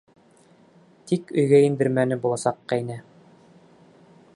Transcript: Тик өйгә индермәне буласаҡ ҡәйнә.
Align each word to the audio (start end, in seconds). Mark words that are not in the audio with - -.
Тик 1.11 1.29
өйгә 1.43 1.59
индермәне 1.67 2.21
буласаҡ 2.25 2.61
ҡәйнә. 2.75 2.99